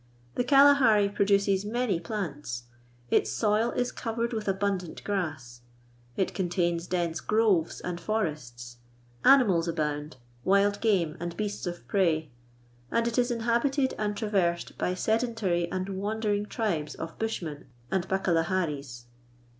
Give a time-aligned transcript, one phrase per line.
[0.33, 2.63] The Kalahari produces many plants;
[3.11, 5.61] its soil is covered with abundant grass;
[6.17, 8.77] it contains dense groves and forests;
[9.23, 12.31] animals abound, wild game and beasts of prey;
[12.89, 19.05] and it is inhabited and traversed by sedentary and wandering tribes of Bushmen and Bakalaharis.